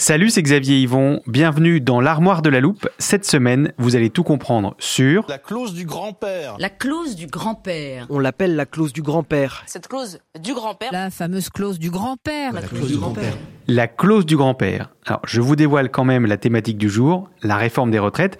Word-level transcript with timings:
Salut, 0.00 0.30
c'est 0.30 0.42
Xavier 0.42 0.78
Yvon. 0.78 1.20
Bienvenue 1.26 1.80
dans 1.80 2.00
l'armoire 2.00 2.40
de 2.40 2.48
la 2.48 2.60
loupe. 2.60 2.88
Cette 2.98 3.24
semaine, 3.24 3.72
vous 3.78 3.96
allez 3.96 4.10
tout 4.10 4.22
comprendre 4.22 4.76
sur 4.78 5.26
La 5.28 5.38
clause 5.38 5.74
du 5.74 5.84
grand-père. 5.86 6.54
La 6.60 6.70
clause 6.70 7.16
du 7.16 7.26
grand-père. 7.26 8.06
On 8.08 8.20
l'appelle 8.20 8.54
la 8.54 8.64
clause 8.64 8.92
du 8.92 9.02
grand-père. 9.02 9.64
Cette 9.66 9.88
clause 9.88 10.20
du 10.40 10.54
grand-père. 10.54 10.90
La 10.92 11.10
fameuse 11.10 11.50
clause 11.50 11.80
du 11.80 11.90
grand-père. 11.90 12.52
La 12.52 12.62
clause 12.62 12.86
du 12.92 12.96
grand-père. 12.96 13.34
la 13.66 13.88
clause 13.88 14.24
du 14.24 14.36
grand-père. 14.36 14.90
Alors, 15.04 15.20
je 15.26 15.40
vous 15.40 15.56
dévoile 15.56 15.90
quand 15.90 16.04
même 16.04 16.26
la 16.26 16.36
thématique 16.36 16.78
du 16.78 16.88
jour, 16.88 17.28
la 17.42 17.56
réforme 17.56 17.90
des 17.90 17.98
retraites. 17.98 18.38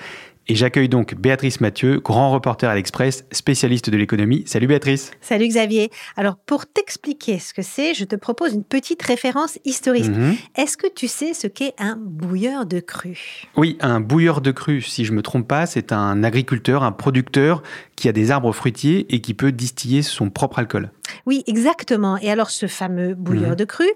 Et 0.50 0.54
j'accueille 0.54 0.88
donc 0.88 1.14
Béatrice 1.14 1.60
Mathieu, 1.60 2.00
grand 2.00 2.30
reporter 2.30 2.70
à 2.70 2.74
l'Express, 2.74 3.26
spécialiste 3.32 3.90
de 3.90 3.98
l'économie. 3.98 4.44
Salut 4.46 4.66
Béatrice. 4.66 5.10
Salut 5.20 5.46
Xavier. 5.46 5.90
Alors 6.16 6.36
pour 6.36 6.64
t'expliquer 6.64 7.38
ce 7.38 7.52
que 7.52 7.60
c'est, 7.60 7.92
je 7.92 8.04
te 8.06 8.16
propose 8.16 8.54
une 8.54 8.64
petite 8.64 9.02
référence 9.02 9.58
historique. 9.66 10.06
Mhm. 10.08 10.36
Est-ce 10.56 10.78
que 10.78 10.86
tu 10.86 11.06
sais 11.06 11.34
ce 11.34 11.48
qu'est 11.48 11.74
un 11.78 11.98
bouilleur 12.00 12.64
de 12.64 12.80
cru? 12.80 13.44
Oui, 13.58 13.76
un 13.82 14.00
bouilleur 14.00 14.40
de 14.40 14.50
cru, 14.50 14.80
si 14.80 15.04
je 15.04 15.12
me 15.12 15.20
trompe 15.20 15.46
pas, 15.46 15.66
c'est 15.66 15.92
un 15.92 16.24
agriculteur, 16.24 16.82
un 16.82 16.92
producteur 16.92 17.62
qui 17.94 18.08
a 18.08 18.12
des 18.12 18.30
arbres 18.30 18.52
fruitiers 18.52 19.12
et 19.14 19.20
qui 19.20 19.34
peut 19.34 19.52
distiller 19.52 20.00
son 20.00 20.30
propre 20.30 20.60
alcool. 20.60 20.92
Oui, 21.26 21.42
exactement. 21.46 22.16
Et 22.18 22.30
alors 22.30 22.48
ce 22.50 22.66
fameux 22.66 23.14
bouilleur 23.14 23.50
Mhm. 23.50 23.56
de 23.56 23.64
cru, 23.64 23.86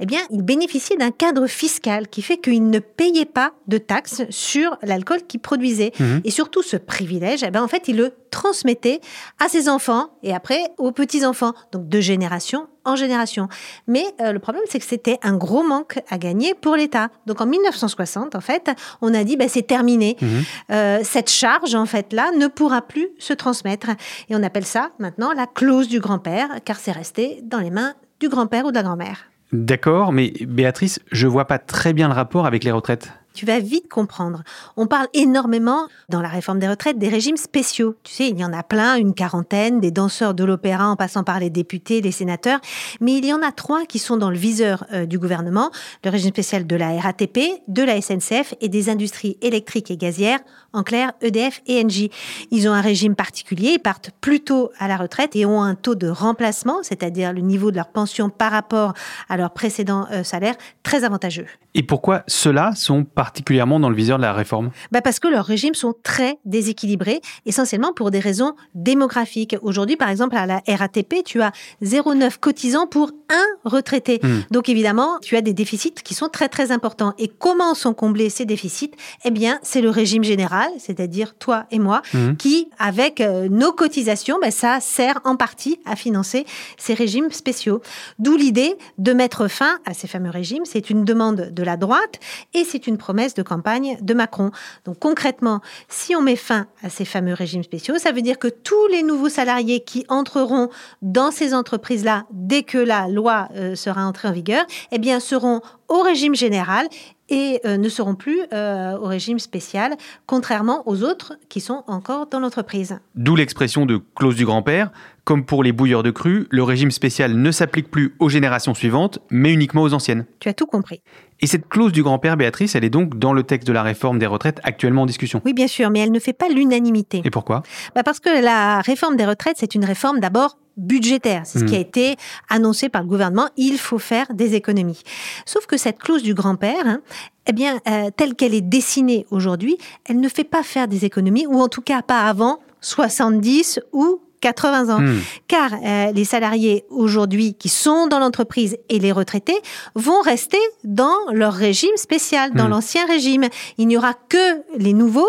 eh 0.00 0.06
bien, 0.06 0.20
il 0.30 0.42
bénéficiait 0.42 0.96
d'un 0.96 1.10
cadre 1.10 1.46
fiscal 1.48 2.08
qui 2.08 2.22
fait 2.22 2.38
qu'il 2.38 2.70
ne 2.70 2.78
payait 2.78 3.24
pas 3.26 3.52
de 3.66 3.76
taxes 3.76 4.22
sur 4.30 4.78
l'alcool 4.82 5.18
qu'il 5.28 5.40
produisait. 5.40 5.92
Mhm. 6.00 6.20
Et 6.24 6.30
surtout 6.30 6.62
ce 6.62 6.76
privilège, 6.76 7.42
eh 7.42 7.50
bien, 7.50 7.62
en 7.62 7.68
fait, 7.68 7.88
il 7.88 7.96
le 7.96 8.12
transmettait 8.30 9.00
à 9.38 9.48
ses 9.48 9.68
enfants 9.68 10.10
et 10.22 10.34
après 10.34 10.60
aux 10.78 10.92
petits-enfants, 10.92 11.52
donc 11.72 11.88
de 11.88 12.00
génération 12.00 12.68
en 12.84 12.96
génération. 12.96 13.48
Mais 13.86 14.04
euh, 14.20 14.32
le 14.32 14.38
problème, 14.38 14.62
c'est 14.68 14.78
que 14.78 14.84
c'était 14.84 15.18
un 15.22 15.36
gros 15.36 15.62
manque 15.62 16.00
à 16.08 16.18
gagner 16.18 16.54
pour 16.54 16.74
l'État. 16.74 17.10
Donc 17.26 17.40
en 17.40 17.46
1960, 17.46 18.34
en 18.34 18.40
fait, 18.40 18.70
on 19.02 19.14
a 19.14 19.24
dit, 19.24 19.36
bah, 19.36 19.48
c'est 19.48 19.66
terminé. 19.66 20.16
Mhm. 20.20 20.44
Euh, 20.72 21.00
cette 21.02 21.30
charge, 21.30 21.74
en 21.74 21.86
fait, 21.86 22.12
là, 22.12 22.30
ne 22.36 22.46
pourra 22.46 22.82
plus 22.82 23.08
se 23.18 23.32
transmettre. 23.32 23.90
Et 24.28 24.36
on 24.36 24.42
appelle 24.42 24.64
ça 24.64 24.90
maintenant 24.98 25.32
la 25.32 25.46
clause 25.46 25.88
du 25.88 26.00
grand-père, 26.00 26.48
car 26.64 26.78
c'est 26.78 26.92
resté 26.92 27.40
dans 27.42 27.58
les 27.58 27.70
mains 27.70 27.94
du 28.20 28.28
grand-père 28.28 28.64
ou 28.64 28.70
de 28.70 28.76
la 28.76 28.82
grand-mère. 28.82 29.30
D'accord, 29.52 30.12
mais 30.12 30.32
Béatrice, 30.46 31.00
je 31.10 31.26
vois 31.26 31.46
pas 31.46 31.58
très 31.58 31.92
bien 31.92 32.08
le 32.08 32.14
rapport 32.14 32.46
avec 32.46 32.64
les 32.64 32.70
retraites. 32.70 33.12
Tu 33.34 33.46
vas 33.46 33.60
vite 33.60 33.88
comprendre. 33.88 34.42
On 34.76 34.86
parle 34.86 35.06
énormément 35.14 35.86
dans 36.08 36.20
la 36.20 36.28
réforme 36.28 36.58
des 36.58 36.68
retraites 36.68 36.98
des 36.98 37.08
régimes 37.08 37.36
spéciaux. 37.36 37.94
Tu 38.02 38.12
sais, 38.12 38.28
il 38.28 38.38
y 38.38 38.44
en 38.44 38.52
a 38.52 38.62
plein, 38.62 38.96
une 38.96 39.14
quarantaine, 39.14 39.80
des 39.80 39.90
danseurs 39.90 40.34
de 40.34 40.44
l'opéra 40.44 40.88
en 40.88 40.96
passant 40.96 41.22
par 41.22 41.38
les 41.38 41.50
députés, 41.50 42.00
les 42.00 42.10
sénateurs. 42.10 42.60
Mais 43.00 43.16
il 43.16 43.24
y 43.24 43.32
en 43.32 43.42
a 43.42 43.52
trois 43.52 43.84
qui 43.84 43.98
sont 43.98 44.16
dans 44.16 44.30
le 44.30 44.36
viseur 44.36 44.84
euh, 44.92 45.06
du 45.06 45.18
gouvernement. 45.18 45.70
Le 46.04 46.10
régime 46.10 46.30
spécial 46.30 46.66
de 46.66 46.76
la 46.76 46.98
RATP, 47.00 47.38
de 47.68 47.82
la 47.82 48.00
SNCF 48.00 48.54
et 48.60 48.68
des 48.68 48.90
industries 48.90 49.36
électriques 49.40 49.90
et 49.90 49.96
gazières, 49.96 50.40
en 50.72 50.82
clair 50.82 51.12
EDF 51.22 51.62
et 51.66 51.82
Engie. 51.84 52.10
Ils 52.50 52.68
ont 52.68 52.72
un 52.72 52.80
régime 52.80 53.14
particulier, 53.14 53.72
ils 53.74 53.78
partent 53.78 54.10
plutôt 54.20 54.70
à 54.78 54.88
la 54.88 54.96
retraite 54.96 55.34
et 55.36 55.46
ont 55.46 55.62
un 55.62 55.74
taux 55.74 55.94
de 55.94 56.08
remplacement, 56.08 56.78
c'est-à-dire 56.82 57.32
le 57.32 57.40
niveau 57.40 57.70
de 57.70 57.76
leur 57.76 57.88
pension 57.88 58.30
par 58.30 58.52
rapport 58.52 58.94
à 59.28 59.36
leur 59.36 59.52
précédent 59.52 60.06
euh, 60.10 60.22
salaire, 60.24 60.54
très 60.82 61.04
avantageux. 61.04 61.46
Et 61.74 61.82
pourquoi 61.82 62.24
ceux-là 62.26 62.72
sont 62.74 63.04
particulièrement 63.28 63.78
dans 63.78 63.90
le 63.90 63.94
viseur 63.94 64.16
de 64.16 64.22
la 64.22 64.32
réforme 64.32 64.70
Bah 64.90 65.02
parce 65.02 65.20
que 65.20 65.28
leurs 65.28 65.44
régimes 65.44 65.74
sont 65.74 65.94
très 66.02 66.38
déséquilibrés, 66.46 67.20
essentiellement 67.44 67.92
pour 67.92 68.10
des 68.10 68.20
raisons 68.20 68.54
démographiques. 68.74 69.54
Aujourd'hui, 69.60 69.96
par 69.96 70.08
exemple, 70.08 70.34
à 70.34 70.46
la 70.46 70.62
RATP, 70.66 71.22
tu 71.26 71.42
as 71.42 71.52
0,9 71.82 72.38
cotisants 72.38 72.86
pour 72.86 73.10
un 73.28 73.44
retraité. 73.70 74.18
Hmm. 74.22 74.40
Donc 74.50 74.70
évidemment, 74.70 75.18
tu 75.20 75.36
as 75.36 75.42
des 75.42 75.52
déficits 75.52 75.92
qui 76.02 76.14
sont 76.14 76.28
très 76.30 76.48
très 76.48 76.72
importants. 76.72 77.12
Et 77.18 77.28
comment 77.28 77.74
sont 77.74 77.92
comblés 77.92 78.30
ces 78.30 78.46
déficits? 78.46 78.92
Eh 79.26 79.30
bien, 79.30 79.58
c'est 79.62 79.82
le 79.82 79.90
régime 79.90 80.24
général, 80.24 80.68
c'est-à-dire 80.78 81.34
toi 81.38 81.66
et 81.70 81.78
moi, 81.78 82.00
Mhm. 82.14 82.36
qui, 82.38 82.70
avec 82.78 83.20
euh, 83.20 83.48
nos 83.50 83.72
cotisations, 83.72 84.38
bah, 84.40 84.50
ça 84.50 84.80
sert 84.80 85.20
en 85.24 85.36
partie 85.36 85.78
à 85.84 85.96
financer 85.96 86.46
ces 86.78 86.94
régimes 86.94 87.30
spéciaux. 87.30 87.82
D'où 88.18 88.36
l'idée 88.38 88.74
de 88.96 89.12
mettre 89.12 89.48
fin 89.48 89.78
à 89.84 89.92
ces 89.92 90.08
fameux 90.08 90.30
régimes. 90.30 90.62
C'est 90.64 90.88
une 90.88 91.04
demande 91.04 91.50
de 91.52 91.62
la 91.62 91.76
droite 91.76 92.20
et 92.54 92.64
c'est 92.64 92.86
une 92.86 92.96
promesse 93.08 93.32
de 93.32 93.42
campagne 93.42 93.96
de 94.02 94.12
Macron. 94.12 94.50
Donc 94.84 94.98
concrètement, 94.98 95.62
si 95.88 96.14
on 96.14 96.20
met 96.20 96.36
fin 96.36 96.66
à 96.82 96.90
ces 96.90 97.06
fameux 97.06 97.32
régimes 97.32 97.62
spéciaux, 97.62 97.96
ça 97.96 98.12
veut 98.12 98.20
dire 98.20 98.38
que 98.38 98.48
tous 98.48 98.86
les 98.88 99.02
nouveaux 99.02 99.30
salariés 99.30 99.80
qui 99.80 100.04
entreront 100.10 100.68
dans 101.00 101.30
ces 101.30 101.54
entreprises-là 101.54 102.26
dès 102.30 102.64
que 102.64 102.76
la 102.76 103.08
loi 103.08 103.48
euh, 103.56 103.74
sera 103.74 104.04
entrée 104.04 104.28
en 104.28 104.32
vigueur, 104.32 104.62
eh 104.92 104.98
bien 104.98 105.20
seront 105.20 105.62
au 105.88 106.02
régime 106.02 106.34
général 106.34 106.86
et 107.30 107.60
euh, 107.64 107.78
ne 107.78 107.88
seront 107.88 108.14
plus 108.14 108.40
euh, 108.52 108.98
au 108.98 109.06
régime 109.06 109.38
spécial, 109.38 109.96
contrairement 110.26 110.82
aux 110.86 111.02
autres 111.02 111.34
qui 111.48 111.60
sont 111.60 111.84
encore 111.86 112.26
dans 112.26 112.40
l'entreprise. 112.40 112.98
D'où 113.14 113.36
l'expression 113.36 113.86
de 113.86 114.00
clause 114.14 114.36
du 114.36 114.44
grand-père. 114.44 114.90
Comme 115.28 115.44
pour 115.44 115.62
les 115.62 115.72
bouilleurs 115.72 116.02
de 116.02 116.10
cru, 116.10 116.46
le 116.50 116.62
régime 116.62 116.90
spécial 116.90 117.34
ne 117.34 117.50
s'applique 117.50 117.90
plus 117.90 118.14
aux 118.18 118.30
générations 118.30 118.72
suivantes, 118.72 119.18
mais 119.28 119.52
uniquement 119.52 119.82
aux 119.82 119.92
anciennes. 119.92 120.24
Tu 120.40 120.48
as 120.48 120.54
tout 120.54 120.64
compris. 120.64 121.02
Et 121.40 121.46
cette 121.46 121.68
clause 121.68 121.92
du 121.92 122.02
grand-père, 122.02 122.38
Béatrice, 122.38 122.74
elle 122.74 122.84
est 122.84 122.88
donc 122.88 123.18
dans 123.18 123.34
le 123.34 123.42
texte 123.42 123.68
de 123.68 123.74
la 123.74 123.82
réforme 123.82 124.18
des 124.18 124.24
retraites 124.24 124.58
actuellement 124.62 125.02
en 125.02 125.06
discussion. 125.06 125.42
Oui, 125.44 125.52
bien 125.52 125.66
sûr, 125.66 125.90
mais 125.90 125.98
elle 125.98 126.12
ne 126.12 126.18
fait 126.18 126.32
pas 126.32 126.48
l'unanimité. 126.48 127.20
Et 127.26 127.30
pourquoi? 127.30 127.62
Bah 127.94 128.02
parce 128.02 128.20
que 128.20 128.42
la 128.42 128.80
réforme 128.80 129.18
des 129.18 129.26
retraites, 129.26 129.58
c'est 129.60 129.74
une 129.74 129.84
réforme 129.84 130.18
d'abord 130.18 130.56
budgétaire. 130.78 131.42
C'est 131.44 131.58
ce 131.58 131.64
qui 131.64 131.76
a 131.76 131.78
été 131.78 132.16
annoncé 132.48 132.88
par 132.88 133.02
le 133.02 133.08
gouvernement. 133.08 133.50
Il 133.58 133.76
faut 133.76 133.98
faire 133.98 134.32
des 134.32 134.54
économies. 134.54 135.02
Sauf 135.44 135.66
que 135.66 135.76
cette 135.76 135.98
clause 135.98 136.22
du 136.22 136.32
grand-père, 136.32 136.86
hein, 136.86 137.00
eh 137.46 137.52
bien, 137.52 137.80
euh, 137.86 138.08
telle 138.16 138.34
qu'elle 138.34 138.54
est 138.54 138.62
dessinée 138.62 139.26
aujourd'hui, 139.30 139.76
elle 140.08 140.20
ne 140.20 140.28
fait 140.30 140.44
pas 140.44 140.62
faire 140.62 140.88
des 140.88 141.04
économies, 141.04 141.46
ou 141.46 141.60
en 141.60 141.68
tout 141.68 141.82
cas 141.82 142.00
pas 142.00 142.22
avant 142.22 142.60
70 142.80 143.80
ou 143.92 144.22
80 144.40 144.88
ans. 144.94 145.00
Hmm. 145.00 145.18
Car 145.46 145.70
euh, 145.72 146.12
les 146.12 146.24
salariés 146.24 146.84
aujourd'hui 146.90 147.54
qui 147.54 147.68
sont 147.68 148.06
dans 148.06 148.18
l'entreprise 148.18 148.76
et 148.88 148.98
les 148.98 149.12
retraités 149.12 149.58
vont 149.94 150.20
rester 150.20 150.58
dans 150.84 151.16
leur 151.32 151.54
régime 151.54 151.96
spécial, 151.96 152.52
dans 152.54 152.66
Hmm. 152.66 152.70
l'ancien 152.70 153.06
régime. 153.06 153.46
Il 153.78 153.88
n'y 153.88 153.96
aura 153.96 154.14
que 154.14 154.62
les 154.76 154.92
nouveaux 154.92 155.28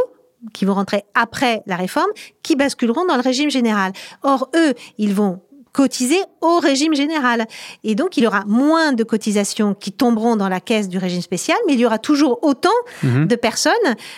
qui 0.54 0.66
vont 0.66 0.74
rentrer 0.74 1.04
après 1.16 1.62
la 1.66 1.76
réforme 1.76 2.10
qui 2.44 2.56
basculeront 2.56 3.06
dans 3.06 3.16
le 3.16 3.22
régime 3.22 3.50
général. 3.50 3.92
Or, 4.24 4.50
eux, 4.56 4.74
ils 4.98 5.14
vont 5.14 5.42
cotiser 5.74 6.20
au 6.42 6.60
régime 6.60 6.94
général. 6.96 7.46
Et 7.84 7.96
donc, 7.96 8.18
il 8.18 8.24
y 8.24 8.28
aura 8.28 8.44
moins 8.46 8.94
de 8.94 9.04
cotisations 9.04 9.74
qui 9.74 9.92
tomberont 9.92 10.36
dans 10.36 10.50
la 10.50 10.60
caisse 10.60 10.90
du 10.90 10.98
régime 10.98 11.22
spécial, 11.22 11.58
mais 11.68 11.74
il 11.74 11.80
y 11.80 11.86
aura 11.86 12.00
toujours 12.00 12.40
autant 12.44 12.70
Mhm. 13.04 13.28
de 13.28 13.36
personnes 13.36 13.74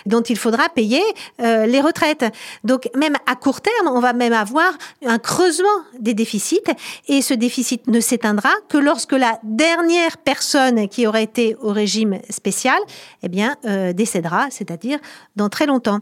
dont 0.05 0.21
il 0.21 0.37
faudra 0.37 0.69
payer 0.69 1.01
euh, 1.41 1.65
les 1.65 1.81
retraites. 1.81 2.25
Donc, 2.63 2.89
même 2.95 3.15
à 3.27 3.35
court 3.35 3.61
terme, 3.61 3.87
on 3.87 3.99
va 3.99 4.13
même 4.13 4.33
avoir 4.33 4.71
un 5.05 5.17
creusement 5.19 5.67
des 5.99 6.13
déficits 6.13 6.61
et 7.07 7.21
ce 7.21 7.33
déficit 7.33 7.87
ne 7.87 7.99
s'éteindra 7.99 8.51
que 8.69 8.77
lorsque 8.77 9.13
la 9.13 9.39
dernière 9.43 10.17
personne 10.17 10.87
qui 10.87 11.07
aurait 11.07 11.23
été 11.23 11.55
au 11.61 11.69
régime 11.71 12.19
spécial, 12.29 12.77
eh 13.23 13.29
bien, 13.29 13.55
euh, 13.65 13.93
décédera, 13.93 14.47
c'est-à-dire 14.51 14.99
dans 15.35 15.49
très 15.49 15.65
longtemps. 15.65 15.99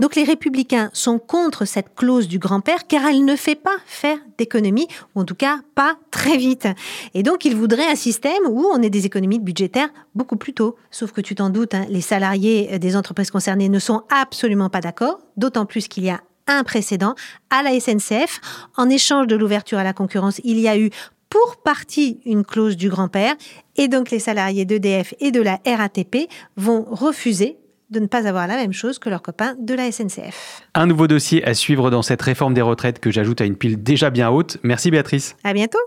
Donc 0.00 0.16
les 0.16 0.24
républicains 0.24 0.90
sont 0.92 1.18
contre 1.18 1.64
cette 1.64 1.94
clause 1.94 2.28
du 2.28 2.38
grand-père 2.38 2.86
car 2.86 3.06
elle 3.06 3.24
ne 3.24 3.36
fait 3.36 3.54
pas 3.54 3.76
faire 3.86 4.18
d'économies, 4.36 4.86
ou 5.14 5.20
en 5.20 5.24
tout 5.24 5.34
cas 5.34 5.60
pas 5.74 5.96
très 6.10 6.36
vite. 6.36 6.68
Et 7.14 7.22
donc 7.22 7.44
ils 7.44 7.56
voudraient 7.56 7.90
un 7.90 7.96
système 7.96 8.42
où 8.48 8.66
on 8.72 8.82
ait 8.82 8.90
des 8.90 9.06
économies 9.06 9.40
budgétaires 9.40 9.90
beaucoup 10.14 10.36
plus 10.36 10.52
tôt. 10.52 10.76
Sauf 10.90 11.12
que 11.12 11.20
tu 11.20 11.34
t'en 11.34 11.50
doutes, 11.50 11.74
hein, 11.74 11.86
les 11.88 12.00
salariés 12.00 12.78
des 12.78 12.96
entreprises 12.96 13.30
concernées 13.30 13.68
ne 13.68 13.78
sont 13.78 14.02
absolument 14.10 14.70
pas 14.70 14.80
d'accord, 14.80 15.18
d'autant 15.36 15.66
plus 15.66 15.88
qu'il 15.88 16.04
y 16.04 16.10
a 16.10 16.20
un 16.46 16.64
précédent 16.64 17.14
à 17.50 17.62
la 17.62 17.78
SNCF. 17.78 18.40
En 18.76 18.88
échange 18.88 19.26
de 19.26 19.36
l'ouverture 19.36 19.78
à 19.78 19.84
la 19.84 19.92
concurrence, 19.92 20.40
il 20.44 20.58
y 20.58 20.68
a 20.68 20.78
eu 20.78 20.90
pour 21.28 21.56
partie 21.56 22.20
une 22.26 22.44
clause 22.44 22.76
du 22.76 22.90
grand-père 22.90 23.34
et 23.76 23.88
donc 23.88 24.10
les 24.10 24.18
salariés 24.18 24.66
d'EDF 24.66 25.14
et 25.18 25.30
de 25.30 25.40
la 25.40 25.58
RATP 25.64 26.28
vont 26.56 26.84
refuser 26.90 27.56
de 27.92 28.00
ne 28.00 28.06
pas 28.06 28.26
avoir 28.26 28.46
la 28.46 28.56
même 28.56 28.72
chose 28.72 28.98
que 28.98 29.08
leurs 29.08 29.22
copains 29.22 29.54
de 29.60 29.74
la 29.74 29.92
SNCF. 29.92 30.62
Un 30.74 30.86
nouveau 30.86 31.06
dossier 31.06 31.44
à 31.44 31.54
suivre 31.54 31.90
dans 31.90 32.02
cette 32.02 32.22
réforme 32.22 32.54
des 32.54 32.62
retraites 32.62 32.98
que 32.98 33.10
j'ajoute 33.10 33.40
à 33.40 33.44
une 33.44 33.56
pile 33.56 33.82
déjà 33.82 34.10
bien 34.10 34.30
haute. 34.30 34.56
Merci 34.62 34.90
Béatrice. 34.90 35.36
À 35.44 35.52
bientôt. 35.52 35.78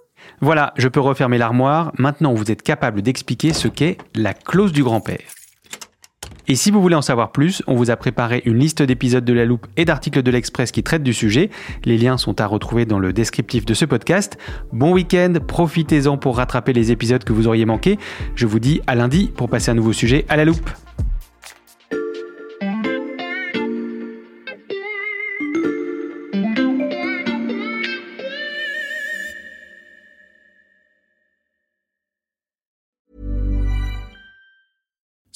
Voilà, 0.41 0.73
je 0.77 0.87
peux 0.87 0.99
refermer 0.99 1.37
l'armoire. 1.37 1.91
Maintenant, 1.97 2.33
vous 2.33 2.51
êtes 2.51 2.61
capable 2.61 3.01
d'expliquer 3.01 3.53
ce 3.53 3.67
qu'est 3.67 3.97
la 4.15 4.33
clause 4.33 4.71
du 4.71 4.83
grand-père. 4.83 5.19
Et 6.47 6.55
si 6.55 6.69
vous 6.69 6.79
voulez 6.79 6.95
en 6.95 7.01
savoir 7.01 7.31
plus, 7.31 7.63
on 7.65 7.75
vous 7.75 7.89
a 7.89 7.95
préparé 7.95 8.43
une 8.45 8.59
liste 8.59 8.83
d'épisodes 8.83 9.25
de 9.25 9.33
La 9.33 9.45
Loupe 9.45 9.65
et 9.77 9.85
d'articles 9.85 10.21
de 10.21 10.29
l'Express 10.29 10.71
qui 10.71 10.83
traitent 10.83 11.03
du 11.03 11.13
sujet. 11.13 11.49
Les 11.85 11.97
liens 11.97 12.17
sont 12.17 12.39
à 12.39 12.45
retrouver 12.45 12.85
dans 12.85 12.99
le 12.99 13.13
descriptif 13.13 13.65
de 13.65 13.73
ce 13.73 13.85
podcast. 13.85 14.37
Bon 14.71 14.93
week-end, 14.93 15.33
profitez-en 15.45 16.17
pour 16.17 16.37
rattraper 16.37 16.73
les 16.73 16.91
épisodes 16.91 17.23
que 17.23 17.33
vous 17.33 17.47
auriez 17.47 17.65
manqués. 17.65 17.97
Je 18.35 18.45
vous 18.45 18.59
dis 18.59 18.81
à 18.85 18.93
lundi 18.93 19.31
pour 19.35 19.49
passer 19.49 19.71
un 19.71 19.75
nouveau 19.75 19.93
sujet 19.93 20.25
à 20.29 20.37
La 20.37 20.45
Loupe. 20.45 20.69